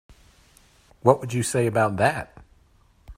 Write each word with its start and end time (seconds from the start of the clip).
What 1.03 1.19
would 1.19 1.31
you 1.31 1.43
say 1.43 1.67
about 1.67 1.97
that? 1.97 2.35